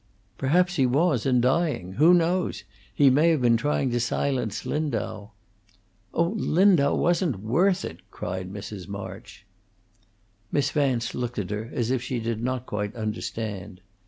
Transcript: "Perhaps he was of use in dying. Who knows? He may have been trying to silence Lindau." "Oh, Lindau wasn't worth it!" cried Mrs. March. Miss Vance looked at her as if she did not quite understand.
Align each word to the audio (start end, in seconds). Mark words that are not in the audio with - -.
"Perhaps 0.35 0.77
he 0.77 0.87
was 0.87 1.27
of 1.27 1.29
use 1.29 1.35
in 1.35 1.41
dying. 1.41 1.93
Who 1.97 2.11
knows? 2.15 2.63
He 2.91 3.11
may 3.11 3.29
have 3.29 3.39
been 3.43 3.55
trying 3.55 3.91
to 3.91 3.99
silence 3.99 4.65
Lindau." 4.65 5.29
"Oh, 6.11 6.29
Lindau 6.37 6.95
wasn't 6.95 7.39
worth 7.41 7.85
it!" 7.85 7.99
cried 8.09 8.51
Mrs. 8.51 8.87
March. 8.87 9.45
Miss 10.51 10.71
Vance 10.71 11.13
looked 11.13 11.37
at 11.37 11.51
her 11.51 11.69
as 11.71 11.91
if 11.91 12.01
she 12.01 12.19
did 12.19 12.41
not 12.43 12.65
quite 12.65 12.95
understand. 12.95 13.79